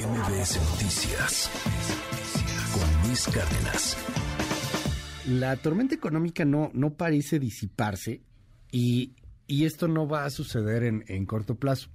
[0.00, 1.50] MBS Noticias
[2.72, 3.98] con Luis Cárdenas.
[5.28, 8.22] La tormenta económica no, no parece disiparse
[8.72, 9.12] y,
[9.46, 11.90] esto no va a suceder en, corto plazo.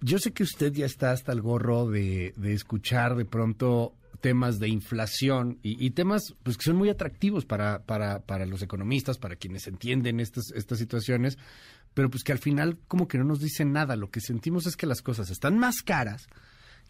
[0.00, 4.68] Yo sé que usted ya está hasta el gorro de, escuchar de pronto temas de
[4.68, 9.66] inflación y, temas pues que son muy atractivos para, para, para los economistas, para quienes
[9.66, 11.36] entienden estas, estas situaciones,
[11.94, 13.96] pero pues que al final como que no nos dicen nada.
[13.96, 16.28] Lo que sentimos es que las cosas están más caras,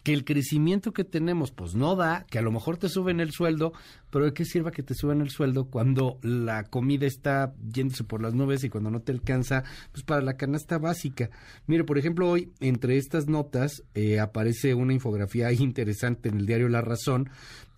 [0.03, 3.31] que el crecimiento que tenemos pues no da, que a lo mejor te suben el
[3.31, 3.73] sueldo,
[4.09, 8.21] pero ¿de qué sirva que te suban el sueldo cuando la comida está yéndose por
[8.21, 11.29] las nubes y cuando no te alcanza pues para la canasta básica?
[11.67, 16.69] Mire, por ejemplo, hoy entre estas notas eh, aparece una infografía interesante en el diario
[16.69, 17.29] La Razón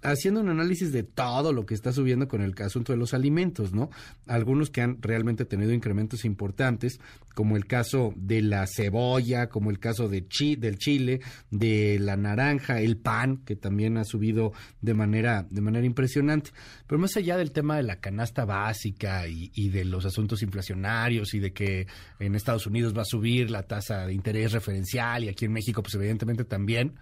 [0.01, 3.73] haciendo un análisis de todo lo que está subiendo con el asunto de los alimentos,
[3.73, 3.89] ¿no?
[4.27, 6.99] Algunos que han realmente tenido incrementos importantes,
[7.35, 12.81] como el caso de la cebolla, como el caso chi, del chile, de la naranja,
[12.81, 16.51] el pan, que también ha subido de manera, de manera impresionante.
[16.87, 21.33] Pero más allá del tema de la canasta básica y, y de los asuntos inflacionarios
[21.33, 21.87] y de que
[22.19, 25.81] en Estados Unidos va a subir la tasa de interés referencial y aquí en México,
[25.81, 26.93] pues evidentemente también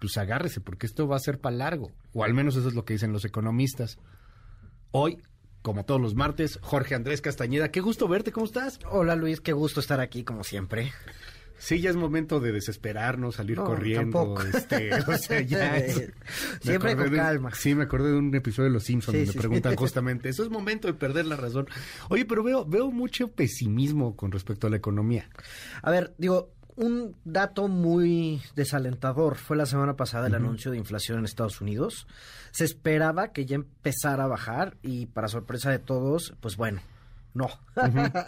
[0.00, 2.84] pues agárrese, porque esto va a ser para largo, o al menos eso es lo
[2.84, 3.98] que dicen los economistas.
[4.90, 5.22] Hoy,
[5.62, 8.78] como todos los martes, Jorge Andrés Castañeda, qué gusto verte, ¿cómo estás?
[8.90, 10.92] Hola Luis, qué gusto estar aquí, como siempre.
[11.58, 14.36] Sí, ya es momento de desesperarnos, salir corriendo.
[14.54, 15.76] Este, o sea, ya
[16.60, 17.50] Siempre con calma.
[17.52, 20.86] sí, me acordé de un episodio de Los Simpsons donde preguntan justamente, eso es momento
[20.86, 21.66] de perder la razón.
[22.10, 25.28] Oye, pero veo, veo mucho pesimismo con respecto a la economía.
[25.82, 31.18] A ver, digo, un dato muy desalentador fue la semana pasada el anuncio de inflación
[31.18, 32.06] en Estados Unidos.
[32.52, 36.80] Se esperaba que ya empezara a bajar y para sorpresa de todos, pues bueno,
[37.34, 37.48] no.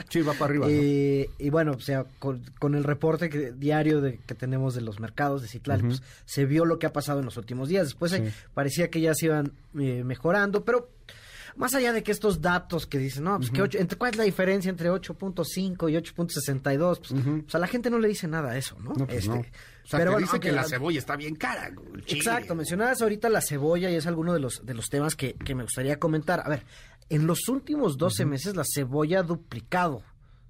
[0.08, 0.66] Sí, va para arriba.
[0.70, 5.42] Eh, y bueno, o sea, con, el reporte diario de, que tenemos de los mercados
[5.42, 7.86] de Citlal, pues, se vio lo que ha pasado en los últimos días.
[7.86, 10.90] Después eh, parecía que ya se iban eh, mejorando, pero
[11.56, 14.16] más allá de que estos datos que dicen, no, pues que ocho, entre, ¿cuál es
[14.16, 16.98] la diferencia entre 8.5 y 8.62?
[16.98, 17.12] Pues,
[17.42, 18.92] pues, a la gente no le dice nada a eso, ¿no?
[18.94, 19.50] no, pues este,
[19.90, 21.70] pero dice que la cebolla está bien cara.
[22.06, 25.54] Exacto, mencionabas ahorita la cebolla y es alguno de los, de los temas que, que
[25.54, 26.42] me gustaría comentar.
[26.44, 26.64] A ver,
[27.08, 30.02] en los últimos 12 meses la cebolla ha duplicado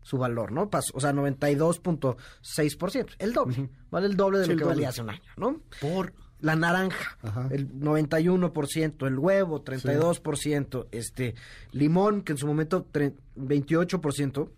[0.03, 0.71] su valor, ¿no?
[0.71, 5.10] Pasó, o sea, 92.6%, el doble, vale el doble de lo que valía hace un
[5.10, 5.60] año, ¿no?
[5.81, 7.17] Por la naranja,
[7.51, 11.34] el 91%, el huevo, 32%, este
[11.73, 14.49] limón, que en su momento 28%.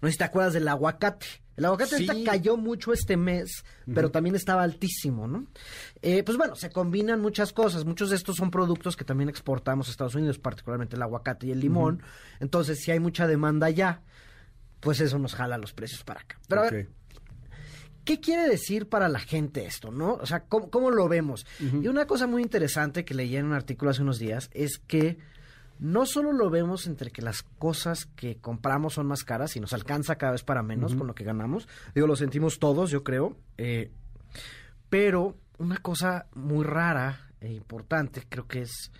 [0.00, 1.26] No sé si te acuerdas del aguacate.
[1.56, 3.64] El aguacate cayó mucho este mes,
[3.94, 5.46] pero también estaba altísimo, ¿no?
[6.00, 7.84] Eh, pues bueno, se combinan muchas cosas.
[7.84, 11.50] Muchos de estos son productos que también exportamos a Estados Unidos, particularmente el aguacate y
[11.50, 12.02] el limón.
[12.38, 14.00] Entonces, si hay mucha demanda allá,
[14.80, 16.38] pues eso nos jala los precios para acá.
[16.48, 16.88] Pero a ver,
[18.04, 20.14] ¿Qué quiere decir para la gente esto, no?
[20.14, 21.46] O sea, ¿cómo, lo vemos?
[21.60, 25.18] Y una cosa muy interesante que leí en un artículo hace unos días es que
[25.78, 29.72] no solo lo vemos entre que las cosas que compramos son más caras y nos
[29.72, 33.36] alcanza cada vez para menos con lo que ganamos, digo, lo sentimos todos, yo creo,
[33.56, 33.90] eh,
[34.90, 38.90] pero una cosa muy rara e importante creo que es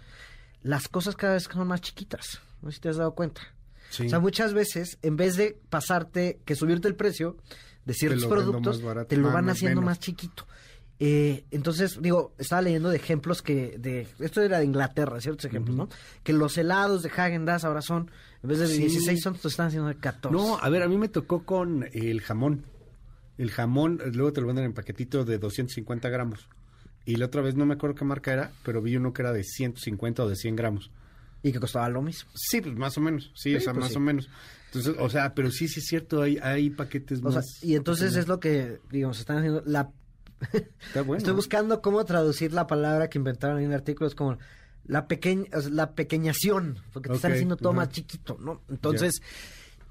[0.63, 3.43] las cosas cada vez son más chiquitas, no sé si te has dado cuenta.
[3.91, 7.37] O sea, muchas veces, en vez de pasarte, que subirte el precio,
[7.85, 10.47] de ciertos productos, te lo van haciendo más chiquito.
[11.03, 15.75] Eh, entonces, digo, estaba leyendo de ejemplos que, de esto era de Inglaterra, ciertos ejemplos,
[15.75, 15.89] ¿no?
[16.23, 18.11] Que los helados de Hagen Dazs ahora son,
[18.43, 20.37] en vez de 16 son, están haciendo de 14.
[20.37, 22.67] No, a ver, a mí me tocó con el jamón.
[23.39, 26.51] El jamón, luego te lo venden en paquetito de 250 gramos.
[27.07, 29.33] Y la otra vez no me acuerdo qué marca era, pero vi uno que era
[29.33, 30.91] de 150 o de 100 gramos.
[31.43, 32.31] ¿Y que costaba lo mismo?
[32.35, 33.33] Sí, pues más o menos.
[33.35, 34.29] Sí, o sea, pues más o menos.
[34.73, 37.63] Entonces, o sea, pero sí, sí es cierto, hay, hay paquetes más.
[37.63, 39.63] y entonces es lo que, digamos, están haciendo.
[39.67, 39.91] La...
[41.17, 44.39] Estoy buscando cómo traducir la palabra que inventaron en el artículo, es como
[44.87, 48.63] la pequeña, la pequeñación, porque te están haciendo todo más chiquito, ¿no?
[48.69, 49.21] Entonces.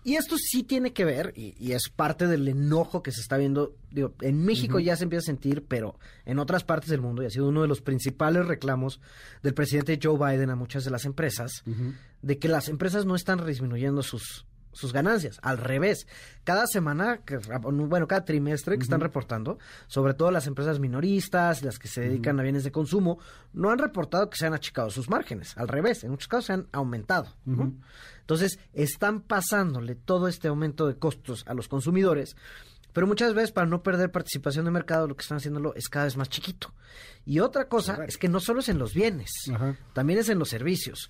[0.02, 3.76] Y esto sí tiene que ver, y, es parte del enojo que se está viendo,
[3.92, 7.26] digo, en México ya se empieza a sentir, pero en otras partes del mundo, y
[7.26, 9.02] ha sido uno de los principales reclamos
[9.44, 11.64] del presidente Joe Biden a muchas de las empresas,
[12.22, 15.40] de que las empresas no están disminuyendo sus, sus ganancias.
[15.42, 16.08] Al revés,
[16.44, 17.22] cada semana,
[17.62, 19.58] bueno, cada trimestre que están reportando,
[19.88, 23.20] sobre todo las empresas minoristas, las que se dedican a bienes de consumo,
[23.54, 25.58] no han reportado que se han achicado sus márgenes.
[25.58, 27.36] Al revés, en muchos casos se han aumentado.
[28.22, 32.36] Entonces, están pasándole todo este aumento de costos a los consumidores.
[32.94, 36.06] Pero muchas veces para no perder participación de mercado lo que están haciéndolo es cada
[36.06, 36.74] vez más chiquito.
[37.26, 39.30] Y otra cosa es que no solo es en los bienes,
[39.94, 41.10] también es en los servicios.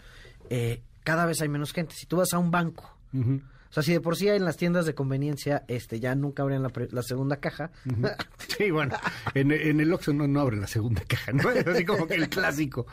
[0.50, 1.95] Eh, cada vez hay menos gente.
[1.95, 4.85] Si tú vas a un banco O sea, si de por sí en las tiendas
[4.85, 7.71] de conveniencia este ya nunca abren la, segunda caja.
[8.57, 8.97] Sí, bueno,
[9.35, 11.50] en, el Oxxo no, no abren la segunda caja, ¿no?
[11.50, 12.88] Así como que el clásico.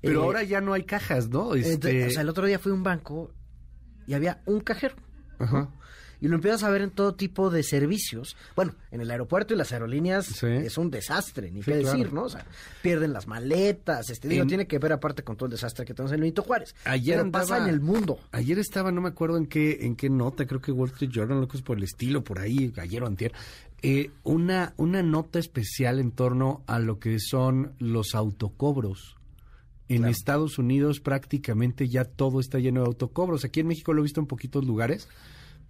[0.00, 1.54] Pero eh, ahora ya no hay cajas, ¿no?
[1.54, 2.06] Este...
[2.06, 3.32] o sea, el otro día fui a un banco
[4.06, 4.96] y había un cajero.
[5.38, 5.70] Ajá
[6.22, 8.36] y lo empiezas a ver en todo tipo de servicios.
[8.54, 12.22] Bueno, en el aeropuerto y las aerolíneas es un desastre, ni qué decir, ¿no?
[12.22, 12.46] O sea,
[12.80, 16.12] pierden las maletas, este digo, tiene que ver aparte con todo el desastre que tenemos
[16.12, 16.76] en Benito Juárez.
[16.84, 18.20] Ayer pasa en el mundo.
[18.30, 21.40] Ayer estaba, no me acuerdo en qué en qué nota, creo que Wall Street Journal,
[21.40, 23.32] lo que es por el estilo, por ahí, ayer o antier,
[23.82, 29.16] eh, una, una nota especial en torno a lo que son los autocobros.
[29.88, 33.44] En Estados Unidos prácticamente ya todo está lleno de autocobros.
[33.44, 35.08] Aquí en México lo he visto en poquitos lugares,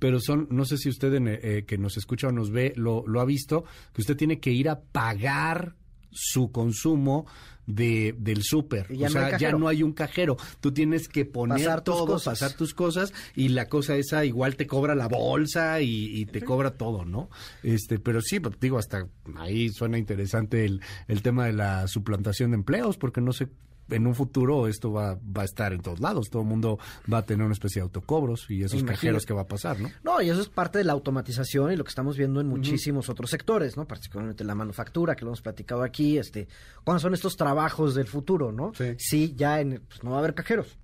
[0.03, 3.21] pero son, no sé si usted eh, que nos escucha o nos ve lo, lo
[3.21, 3.63] ha visto,
[3.93, 5.77] que usted tiene que ir a pagar
[6.11, 7.25] su consumo
[7.69, 8.89] de, del súper.
[8.91, 10.37] O sea, ya no hay un cajero.
[10.61, 12.41] Tú tienes que poner pasar todo, cosas.
[12.41, 16.73] pasar tus cosas y la cosa esa igual te cobra la bolsa y, te cobra
[16.73, 17.31] todo, ¿no?
[17.63, 19.07] Este, pero sí, pues, digo, hasta
[19.37, 23.47] ahí suena interesante el, el tema de la suplantación de empleos, porque no sé
[23.93, 26.31] en un futuro esto va, va a estar en todos lados.
[26.31, 26.79] Todo el mundo
[27.13, 29.91] va a tener una especie de autocobros y esos cajeros que va a pasar, ¿no?
[30.03, 33.09] No, y eso es parte de la automatización y lo que estamos viendo en muchísimos
[33.09, 33.87] otros sectores, ¿no?
[33.87, 36.49] Particularmente la manufactura, que lo hemos platicado aquí, este,
[36.85, 38.73] cuándo son estos trabajos del futuro, ¿no?
[38.99, 40.79] Sí, ya en, pues, no va a haber cajeros.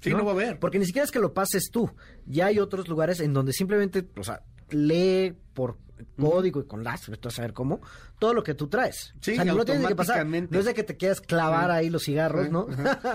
[0.00, 0.24] Sí, ¿no?
[0.24, 0.58] va a haber.
[0.58, 1.90] Porque ni siquiera es que lo pases tú.
[2.26, 5.78] Ya hay otros lugares en donde simplemente, o sea, lee por
[6.18, 7.80] código y con las, a saber cómo,
[8.18, 9.14] todo lo que tú traes.
[9.20, 10.26] Sí, o sea, no tienes que pasar.
[10.26, 12.68] No es de que te quieras clavar ahí los cigarros, ¿no?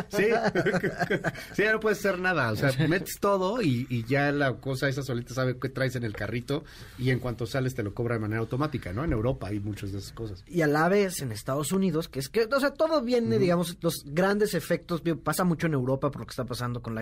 [0.09, 0.25] Sí,
[1.53, 2.51] sí, ya no puedes hacer nada.
[2.51, 6.13] O sea, metes todo y, ya la cosa esa solita sabe qué traes en el
[6.13, 6.63] carrito
[6.97, 9.03] y en cuanto sales te lo cobra de manera automática, ¿no?
[9.03, 10.43] En Europa hay muchas de esas cosas.
[10.47, 13.77] Y a la vez en Estados Unidos, que es que, o sea, todo viene, digamos,
[13.81, 17.01] los grandes efectos, pasa mucho en Europa por lo que está pasando con la,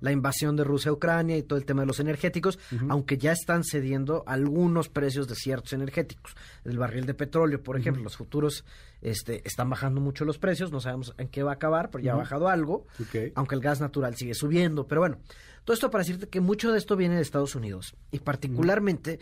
[0.00, 2.58] la invasión de Rusia a Ucrania y todo el tema de los energéticos,
[2.88, 6.34] aunque ya están cediendo algunos precios de ciertos energéticos.
[6.64, 8.64] El barril de petróleo, por ejemplo, los futuros
[9.00, 12.12] este, están bajando mucho los precios, no sabemos en qué va a acabar, pero ya
[12.12, 12.86] ha bajado algo,
[13.34, 14.86] aunque el gas natural sigue subiendo.
[14.86, 15.18] Pero bueno,
[15.64, 19.18] todo esto para decirte que mucho de esto viene de Estados Unidos y particularmente...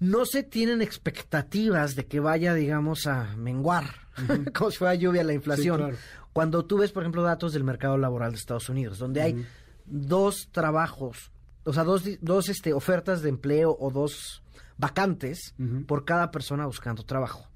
[0.00, 3.86] no se tienen expectativas de que vaya, digamos, a menguar,
[4.54, 5.96] como si fuera lluvia la inflación.
[6.32, 9.46] Cuando tú ves, por ejemplo, datos del mercado laboral de Estados Unidos, donde hay
[9.86, 11.32] dos trabajos,
[11.64, 14.42] o sea, dos, dos este, ofertas de empleo o dos
[14.78, 15.54] vacantes
[15.86, 17.48] por cada persona buscando trabajo.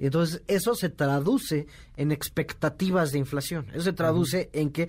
[0.00, 3.66] Entonces eso se traduce en expectativas de inflación.
[3.72, 4.88] Eso se traduce en que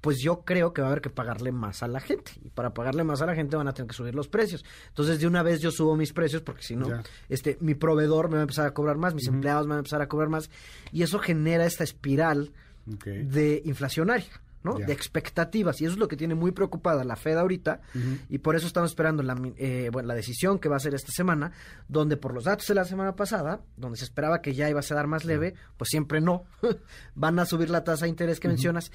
[0.00, 2.32] pues yo creo que va a haber que pagarle más a la gente.
[2.42, 4.64] Y para pagarle más a la gente van a tener que subir los precios.
[4.88, 6.88] Entonces, de una vez yo subo mis precios porque si no,
[7.28, 9.80] este, mi proveedor me va a empezar a cobrar más, mis empleados me van a
[9.80, 10.50] empezar a cobrar más.
[10.92, 12.52] Y eso genera esta espiral
[12.86, 14.30] de inflacionaria.
[14.68, 14.86] ¿No?
[14.86, 15.80] De expectativas.
[15.80, 17.80] Y eso es lo que tiene muy preocupada la Fed ahorita.
[18.28, 21.12] Y por eso estamos esperando la, eh, bueno, la decisión que va a ser esta
[21.12, 21.52] semana,
[21.88, 24.82] donde por los datos de la semana pasada, donde se esperaba que ya iba a
[24.82, 26.44] ser más leve, pues siempre no.
[27.14, 28.90] Van a subir la tasa de interés que mencionas.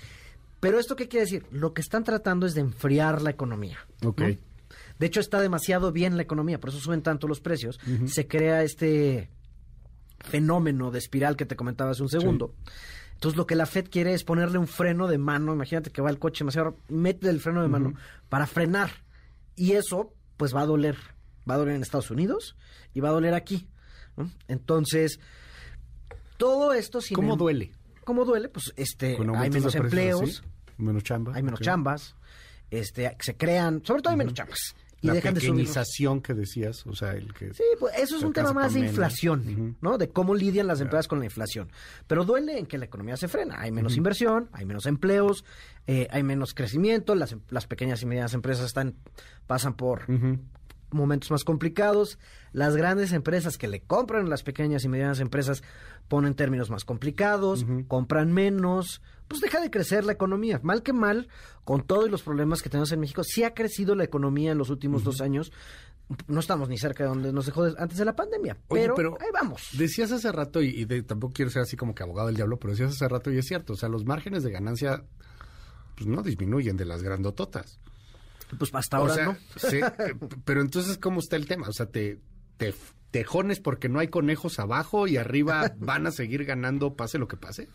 [0.59, 1.45] Pero esto qué quiere decir?
[1.51, 3.79] Lo que están tratando es de enfriar la economía.
[4.99, 7.79] De hecho, está demasiado bien la economía, por eso suben tanto los precios.
[8.05, 9.29] Se crea este
[10.19, 12.55] fenómeno de espiral que te comentaba hace un segundo.
[13.13, 16.09] Entonces lo que la Fed quiere es ponerle un freno de mano, imagínate que va
[16.09, 17.93] el coche demasiado, mete el freno de mano
[18.29, 18.91] para frenar.
[19.55, 20.97] Y eso pues va a doler,
[21.49, 22.55] va a doler en Estados Unidos
[22.93, 23.67] y va a doler aquí.
[24.47, 25.19] Entonces,
[26.37, 26.99] todo esto...
[27.13, 27.71] ¿Cómo em- duele?
[28.03, 28.49] ¿Cómo duele?
[28.49, 30.43] Pues este, hay menos empleos.
[30.77, 31.35] Menos chambas.
[31.35, 32.15] Hay menos chambas.
[32.69, 35.41] Este, se crean, sobre todo hay menos chambas y la dejan de
[36.21, 37.53] que decías, o sea, el que...
[37.53, 39.97] Sí, pues eso es un tema más de inflación, ¿no?
[39.97, 41.69] De cómo lidian las empresas con la inflación.
[42.07, 43.59] Pero duele en que la economía se frena.
[43.59, 45.43] Hay menos inversión, hay menos empleos,
[45.87, 48.95] eh, hay menos crecimiento, las, las pequeñas y medianas empresas están
[49.45, 50.05] pasan por
[50.93, 52.17] momentos más complicados.
[52.51, 55.63] Las grandes empresas que le compran a las pequeñas y medianas empresas
[56.07, 60.59] ponen términos más complicados, compran menos, pues deja de crecer la economía.
[60.63, 61.27] Mal que mal,
[61.63, 64.69] con todos los problemas que tenemos en México, sí ha crecido la economía en los
[64.69, 65.51] últimos dos años.
[66.27, 69.69] No estamos ni cerca de donde nos dejó antes de la pandemia, pero, ahí vamos.
[69.77, 72.91] Decías hace rato, y, tampoco quiero ser así como que abogado del diablo, pero decías
[72.91, 75.03] hace rato, y es cierto, o sea, los márgenes de ganancia
[75.95, 77.79] pues no disminuyen de las grandototas.
[78.57, 79.37] Pues hasta ahora no.
[79.55, 79.79] Sí,
[80.45, 81.67] pero entonces, ¿cómo está el tema?
[81.67, 82.19] O sea, te,
[82.57, 82.73] te
[83.11, 87.37] tejones porque no hay conejos abajo y arriba van a seguir ganando pase lo que
[87.37, 87.69] pase.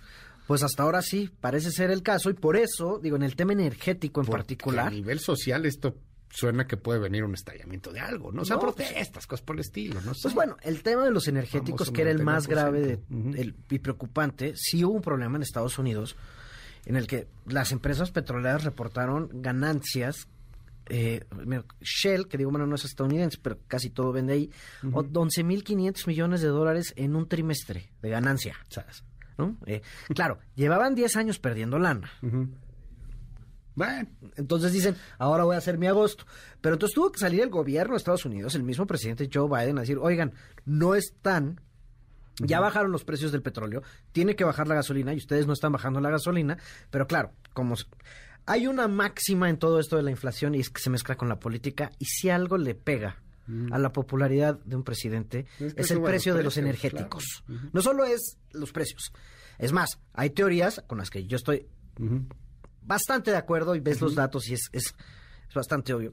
[0.46, 3.52] Pues hasta ahora sí, parece ser el caso y por eso, digo, en el tema
[3.52, 4.88] energético en particular.
[4.88, 5.94] A nivel social esto
[6.30, 8.42] suena que puede venir un estallamiento de algo, ¿no?
[8.42, 10.12] O sea, protestas, cosas por el estilo, ¿no?
[10.20, 14.84] Pues bueno, el tema de los energéticos, que era el más grave y preocupante, sí
[14.84, 16.16] hubo un problema en Estados Unidos
[16.86, 20.28] en el que las empresas petroleras reportaron ganancias
[20.88, 21.24] eh,
[21.80, 24.50] Shell, que digo, bueno, no es estadounidense, pero casi todo vende ahí,
[24.82, 25.12] uh -huh.
[25.12, 28.56] 11.500 millones de dólares en un trimestre de ganancia.
[28.68, 29.04] ¿sabes?
[29.36, 29.56] ¿No?
[29.66, 29.82] Eh,
[30.14, 32.10] claro, llevaban 10 años perdiendo lana.
[32.22, 32.48] Uh -huh.
[33.74, 36.24] Bueno, entonces dicen, ahora voy a hacer mi agosto.
[36.60, 39.78] Pero entonces tuvo que salir el gobierno de Estados Unidos, el mismo presidente Joe Biden,
[39.78, 40.32] a decir, oigan,
[40.64, 41.60] no están
[42.40, 45.72] ya bajaron los precios del petróleo, tiene que bajar la gasolina y ustedes no están
[45.72, 46.58] bajando la gasolina,
[46.90, 47.74] pero claro, como
[48.48, 51.28] hay una máxima en todo esto de la inflación y es que se mezcla con
[51.28, 53.72] la política y si algo le pega mm.
[53.72, 57.42] a la popularidad de un presidente es, es el precio de los energéticos.
[57.46, 57.60] Claro.
[57.60, 57.70] Uh -huh.
[57.74, 59.12] No solo es los precios,
[59.58, 62.26] es más, hay teorías con las que yo estoy uh -huh.
[62.82, 64.04] bastante de acuerdo y ves uh -huh.
[64.04, 64.94] los datos y es, es,
[65.48, 66.12] es bastante obvio.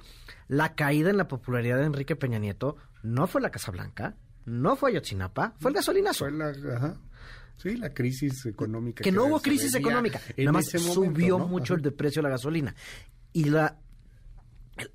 [0.49, 4.75] La caída en la popularidad de Enrique Peña Nieto no fue la Casa Blanca, no
[4.75, 6.25] fue Ayotzinapa, fue el gasolinazo.
[6.25, 6.97] Fue la, ajá.
[7.57, 8.97] Sí, la crisis económica.
[8.97, 10.21] Que, que no hubo crisis económica.
[10.37, 11.47] Nada más momento, subió ¿no?
[11.47, 12.75] mucho el precio de la gasolina.
[13.33, 13.77] Y la,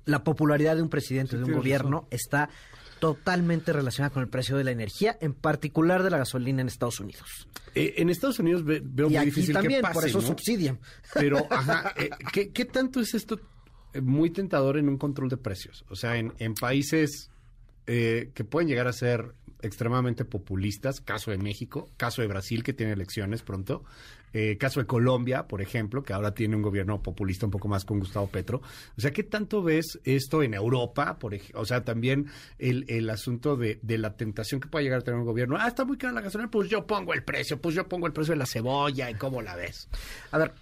[0.05, 2.07] la popularidad de un presidente, sí, de un gobierno, razón.
[2.11, 2.49] está
[2.99, 6.99] totalmente relacionada con el precio de la energía, en particular de la gasolina en Estados
[6.99, 7.47] Unidos.
[7.73, 10.21] Eh, en Estados Unidos ve, veo y muy aquí difícil también, que pase, por eso
[10.21, 10.27] ¿no?
[10.27, 10.79] subsidian.
[11.15, 13.39] Pero, ajá, eh, ¿qué, ¿qué, tanto es esto
[13.93, 15.83] eh, muy tentador en un control de precios?
[15.89, 17.31] O sea, en, en países
[17.87, 22.73] eh, que pueden llegar a ser extremadamente populistas, caso de México, caso de Brasil que
[22.73, 23.83] tiene elecciones pronto,
[24.33, 27.83] eh, caso de Colombia, por ejemplo, que ahora tiene un gobierno populista un poco más
[27.83, 28.61] con Gustavo Petro.
[28.97, 31.19] O sea, ¿qué tanto ves esto en Europa?
[31.19, 32.27] Por o sea, también
[32.57, 35.57] el, el asunto de, de, la tentación que puede llegar a tener un gobierno.
[35.59, 38.13] Ah, está muy cara la gasolina, pues yo pongo el precio, pues yo pongo el
[38.13, 39.89] precio de la cebolla y cómo la ves.
[40.31, 40.53] A ver,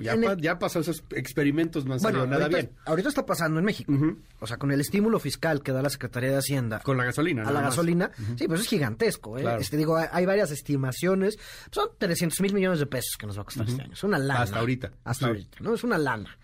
[0.00, 0.40] ya, pa, el...
[0.40, 2.78] ya pasó esos experimentos, no han bueno, salido nada ahorita, bien.
[2.84, 3.92] Ahorita está pasando en México.
[3.92, 4.16] Uh -huh.
[4.40, 6.80] O sea, con el estímulo fiscal que da la Secretaría de Hacienda.
[6.80, 7.70] Con la gasolina, A la más.
[7.70, 8.10] gasolina.
[8.18, 8.38] Uh -huh.
[8.38, 9.38] Sí, pues es gigantesco.
[9.38, 9.42] ¿eh?
[9.42, 9.60] Claro.
[9.60, 11.38] Este, digo, hay, hay, varias estimaciones.
[11.70, 13.72] Son 300 mil millones de pesos que nos va a costar uh -huh.
[13.72, 13.92] este año.
[13.92, 14.42] Es una lana.
[14.42, 14.92] Hasta ahorita.
[15.04, 15.74] Hasta ahorita, ¿no?
[15.74, 16.36] Es una lana.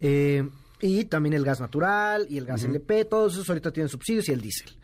[0.00, 0.48] Eh,
[0.80, 4.32] y también el gas natural y el gas LP, todos esos ahorita tienen subsidios y
[4.32, 4.76] el diésel.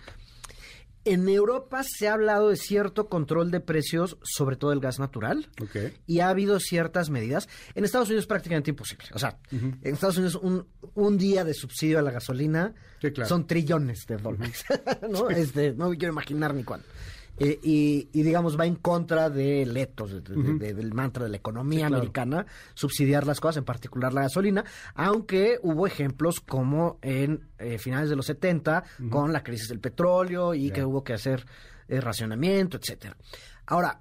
[1.11, 5.49] En Europa se ha hablado de cierto control de precios, sobre todo el gas natural,
[5.59, 5.95] okay.
[6.07, 7.49] y ha habido ciertas medidas.
[7.75, 9.07] En Estados Unidos es prácticamente imposible.
[9.15, 9.79] O sea, uh -huh.
[9.83, 13.27] en Estados Unidos un, un, día de subsidio a la gasolina sí, claro.
[13.27, 14.65] son trillones de dólares.
[14.69, 15.09] Uh -huh.
[15.09, 15.31] ¿no?
[15.31, 16.87] Este, no me quiero imaginar ni cuándo.
[17.40, 20.59] Eh, y, y, digamos va en contra de, de, uh -huh.
[20.59, 21.97] de, del mantra de la economía sí, claro.
[21.97, 24.64] americana, subsidiar las cosas, en particular la gasolina,
[24.95, 29.11] aunque hubo ejemplos como en eh, finales de los 70 uh -huh.
[29.11, 30.75] con la crisis del petróleo y yeah.
[30.75, 31.45] que hubo que hacer
[31.88, 33.16] eh, racionamiento, etcétera.
[33.66, 33.99] Ahora,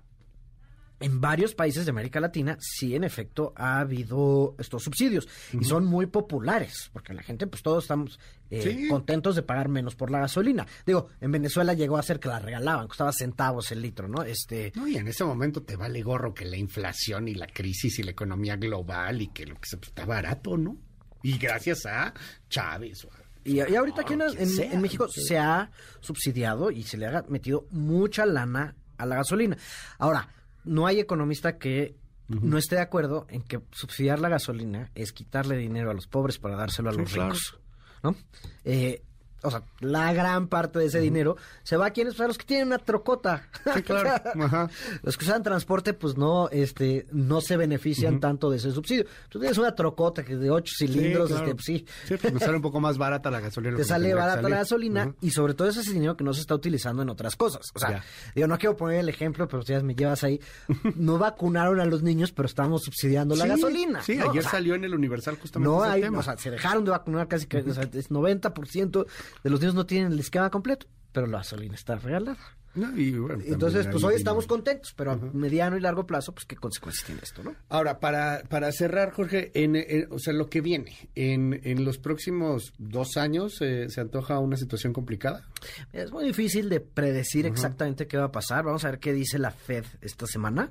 [1.00, 5.26] en varios países de América Latina sí en efecto ha habido estos subsidios.
[5.26, 5.62] Uh -huh.
[5.62, 8.88] y son muy populares porque la gente pues todos estamos eh, sí.
[8.88, 10.66] contentos de pagar menos por la gasolina.
[10.86, 14.72] Digo en Venezuela llegó a ser que la regalaban costaba centavos el litro no este
[14.76, 18.04] no y en ese momento te vale gorro que la inflación y la crisis y
[18.04, 20.78] la economía global y que lo que se pues, está barato no
[21.22, 22.14] y gracias a
[22.50, 23.08] Chávez
[23.44, 27.66] y, y, ahorita aquí en, en, México se ha subsidiado y se le ha metido
[27.72, 29.58] mucha lana a la gasolina.
[30.00, 30.28] Ahora
[30.68, 31.96] no hay economista que
[32.30, 32.42] uh -huh.
[32.42, 36.38] no esté de acuerdo en que subsidiar la gasolina es quitarle dinero a los pobres
[36.38, 37.60] para dárselo a los ricos.
[38.04, 38.16] ¿No?
[38.64, 39.02] Eh,
[39.44, 41.04] o sea, la gran parte de ese uh -huh.
[41.04, 43.48] dinero se va a quienes, a los que tienen una trocota.
[43.74, 44.10] Sí, claro.
[44.44, 44.70] Ajá.
[45.04, 48.22] Los que usan transporte, pues no, este, no se benefician uh -huh.
[48.22, 49.06] tanto de ese subsidio.
[49.30, 51.46] Tú tienes una trocota que de ocho cilindros, sí, claro.
[51.46, 51.86] este, pues sí.
[52.08, 53.78] Sí, pues me sale un poco más barata la gasolina.
[53.78, 57.04] Te sale barata la gasolina y sobre todo ese dinero que no se está utilizando
[57.04, 57.72] en otras cosas.
[57.74, 58.04] O sea, ya.
[58.36, 60.40] digo, no quiero poner el ejemplo, pero si ya me llevas ahí.
[60.98, 64.02] No vacunaron a los niños, pero estamos subsidiando la gasolina.
[64.02, 64.30] Sí, ¿no?
[64.30, 66.20] ayer o sea, salió en el Universal justamente no ese hay, tema.
[66.20, 69.06] O sea, se dejaron de vacunar casi que, o sea, es 90%
[69.44, 72.38] de los niños no tienen el esquema completo, pero la gasolina está regalada.
[72.78, 76.46] No, y bueno, Entonces, pues hoy estamos contentos, pero a mediano y largo plazo, pues
[76.46, 77.56] qué consecuencias tiene esto, ¿no?
[77.70, 81.98] Ahora, para, para cerrar, Jorge, en, en, o sea, lo que viene, en, en los
[81.98, 85.44] próximos dos años, eh, ¿se antoja una situación complicada?
[85.92, 88.64] Es muy difícil de predecir exactamente qué va a pasar.
[88.64, 90.70] Vamos a ver qué dice la Fed esta semana.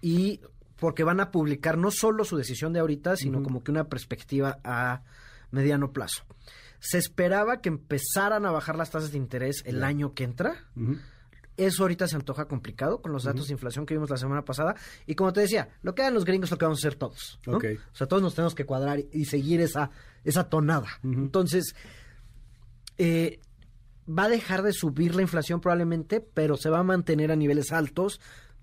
[0.00, 0.40] Y
[0.76, 4.58] porque van a publicar no solo su decisión de ahorita, sino como que una perspectiva
[4.64, 5.02] a
[5.50, 6.24] mediano plazo
[6.80, 10.66] se esperaba que empezaran a bajar las tasas de interés el año que entra.
[10.74, 11.00] Uh -huh.
[11.56, 13.48] Eso ahorita se antoja complicado con los datos uh -huh.
[13.48, 14.74] de inflación que vimos la semana pasada.
[15.06, 16.98] Y como te decía, lo que hagan los gringos es lo que vamos a hacer
[16.98, 17.38] todos.
[17.46, 17.58] ¿no?
[17.58, 17.76] Okay.
[17.76, 19.90] O sea, todos nos tenemos que cuadrar y seguir esa,
[20.24, 20.88] esa tonada.
[21.02, 21.18] Uh -huh.
[21.18, 21.74] Entonces,
[22.96, 23.40] eh,
[24.08, 27.72] va a dejar de subir la inflación probablemente, pero se va a mantener a niveles
[27.72, 28.20] altos.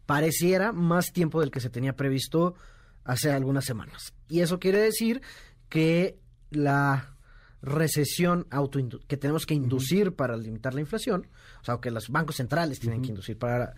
[0.08, 2.56] Pareciera más tiempo del que se tenía previsto
[3.04, 4.14] hace algunas semanas.
[4.28, 5.22] Y eso quiere decir
[5.70, 6.18] que
[6.50, 7.17] la
[7.62, 10.16] recesión auto que tenemos que inducir uh -huh.
[10.16, 11.28] para limitar la inflación,
[11.62, 13.06] o sea, que los bancos centrales tienen uh -huh.
[13.06, 13.74] que inducir para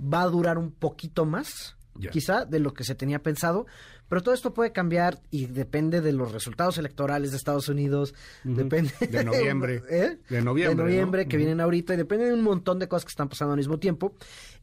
[0.00, 1.76] va a durar un poquito más
[2.10, 3.66] quizá de lo que se tenía pensado,
[4.08, 8.92] pero todo esto puede cambiar y depende de los resultados electorales de Estados Unidos, depende
[9.00, 10.18] de noviembre, ¿eh?
[10.28, 13.10] de noviembre, de noviembre que vienen ahorita y depende de un montón de cosas que
[13.10, 14.14] están pasando al mismo tiempo.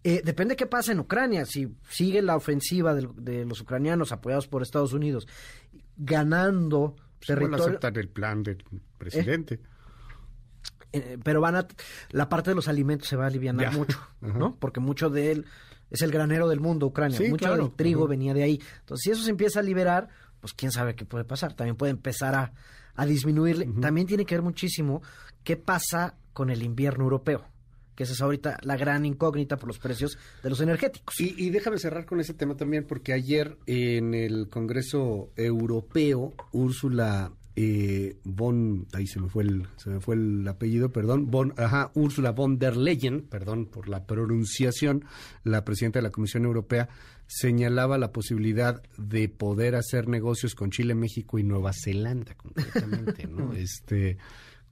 [0.04, 4.48] Eh, depende de qué pasa en Ucrania, si sigue la ofensiva de, los ucranianos apoyados
[4.48, 5.28] por Estados Unidos
[5.98, 7.66] ganando pues territorio.
[7.66, 8.64] aceptar el plan del
[8.98, 9.60] presidente.
[10.94, 11.68] Eh, pero van a
[12.12, 14.56] la parte de los alimentos se va a aliviar mucho, ¿no?
[14.56, 15.46] Porque mucho de él
[15.90, 17.20] es el granero del mundo, Ucrania.
[17.30, 18.62] Mucho del trigo venía de ahí.
[18.80, 20.10] Entonces, si eso se empieza a liberar,
[20.40, 21.54] pues quién sabe qué puede pasar.
[21.54, 22.54] También puede empezar a,
[22.96, 23.68] a disminuirle.
[23.82, 25.02] También tiene que ver muchísimo
[25.44, 27.46] qué pasa con el invierno europeo
[27.98, 31.20] que esa es ahorita la gran incógnita por los precios de los energéticos.
[31.20, 37.34] Y, y, déjame cerrar con ese tema también, porque ayer en el Congreso Europeo, Úrsula
[37.56, 41.90] eh, von, ahí se me fue el, se me fue el apellido, perdón, von, ajá,
[41.96, 45.04] Úrsula von der Leyen, perdón por la pronunciación,
[45.44, 46.90] la presidenta de la Comisión Europea
[47.26, 53.54] señalaba la posibilidad de poder hacer negocios con Chile, México y Nueva Zelanda, concretamente, ¿no?
[53.54, 54.20] este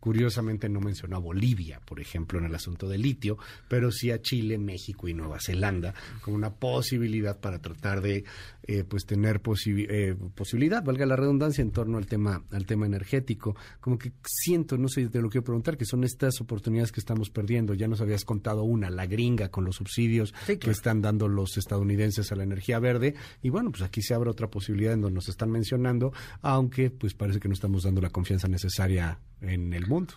[0.05, 4.21] Curiosamente no mencionó a Bolivia, por ejemplo, en el asunto del litio, pero sí a
[4.21, 8.23] Chile, México y Nueva Zelanda como una posibilidad para tratar de
[8.67, 13.55] eh, pues tener eh, posibilidad, valga la redundancia, en torno al tema al tema energético.
[13.79, 17.29] Como que siento, no sé, te lo quiero preguntar, que son estas oportunidades que estamos
[17.29, 17.75] perdiendo.
[17.75, 22.31] Ya nos habías contado una, la gringa con los subsidios que están dando los estadounidenses
[22.31, 23.13] a la energía verde.
[23.43, 27.13] Y bueno, pues aquí se abre otra posibilidad en donde nos están mencionando, aunque pues
[27.13, 30.15] parece que no estamos dando la confianza necesaria en el mundo.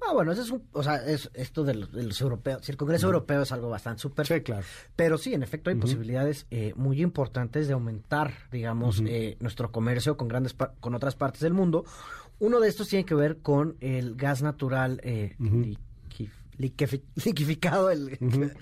[0.00, 2.64] Ah, bueno, eso es o sea, es esto de los, europeos.
[2.64, 4.26] Si el Congreso Europeo es algo bastante súper.
[4.26, 4.64] Sí, claro.
[4.94, 10.16] Pero sí, en efecto, hay posibilidades eh, muy importantes de aumentar, digamos, eh, nuestro comercio
[10.16, 11.84] con grandes con otras partes del mundo.
[12.38, 15.78] Uno de estos tiene que ver con el gas natural eh, el,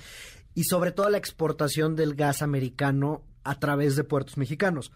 [0.55, 4.93] y sobre todo la exportación del gas americano a través de puertos mexicanos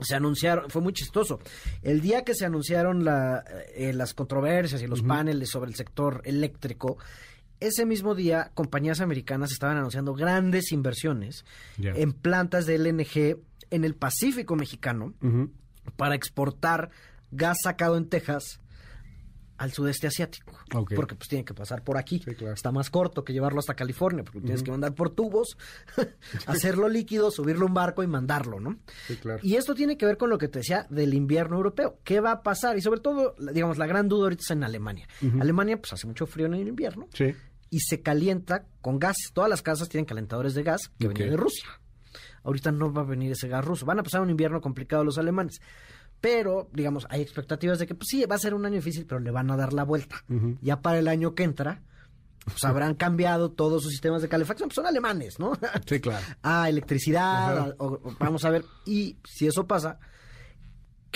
[0.00, 1.40] se anunciaron, fue muy chistoso.
[1.82, 6.22] El día que se anunciaron la, eh, las controversias y los paneles sobre el sector
[6.24, 6.98] eléctrico,
[7.60, 11.44] ese mismo día compañías americanas estaban anunciando grandes inversiones
[11.78, 13.38] en plantas de LNG
[13.70, 15.14] en el Pacífico mexicano
[15.96, 16.90] para exportar
[17.30, 18.60] gas sacado en Texas
[19.58, 20.52] al sudeste asiático.
[20.94, 22.22] Porque pues tiene que pasar por aquí.
[22.52, 25.56] Está más corto que llevarlo hasta California, porque tienes que mandar por tubos,
[26.46, 28.78] hacerlo líquido, subirlo a un barco y mandarlo, ¿no?
[29.42, 31.98] Y esto tiene que ver con lo que te decía del invierno europeo.
[32.04, 32.76] ¿Qué va a pasar?
[32.76, 35.08] Y sobre todo, digamos, la gran duda ahorita es en Alemania.
[35.40, 37.08] Alemania pues hace mucho frío en el invierno.
[37.70, 39.16] Y se calienta con gas.
[39.32, 41.68] Todas las casas tienen calentadores de gas que vienen de Rusia.
[42.44, 43.84] Ahorita no va a venir ese gas ruso.
[43.86, 45.60] Van a pasar un invierno complicado los alemanes.
[46.26, 49.20] Pero, digamos, hay expectativas de que, pues sí, va a ser un año difícil, pero
[49.20, 50.24] le van a dar la vuelta.
[50.60, 51.82] Ya para el año que entra,
[52.44, 54.68] pues habrán cambiado todos sus sistemas de calefacción.
[54.68, 55.52] Pues son alemanes, ¿no?
[55.86, 56.26] Sí, claro.
[56.42, 57.76] ah, electricidad,
[58.18, 58.64] vamos a ver.
[58.86, 60.00] Y si eso pasa,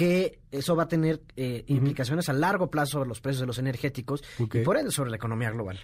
[0.00, 3.58] que eso va a tener eh, implicaciones a largo plazo sobre los precios de los
[3.58, 5.78] energéticos y por ende sobre la economía global.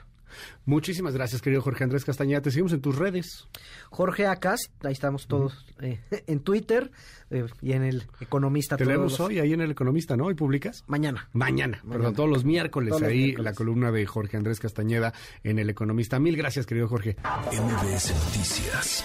[0.64, 2.40] Muchísimas gracias, querido Jorge Andrés Castañeda.
[2.40, 3.46] Te seguimos en tus redes.
[3.90, 6.90] Jorge Acas, ahí estamos todos eh, en Twitter
[7.28, 8.78] eh, y en El Economista.
[8.78, 10.24] Te leemos hoy ahí en El Economista, ¿no?
[10.24, 10.82] ¿Hoy publicas?
[10.86, 11.28] Mañana.
[11.34, 15.12] Mañana, perdón, todos los miércoles ahí la columna de Jorge Andrés Castañeda
[15.44, 16.18] en El Economista.
[16.18, 17.16] Mil gracias, querido Jorge.
[17.52, 19.04] MBS Noticias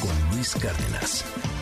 [0.00, 1.59] con Luis Cárdenas.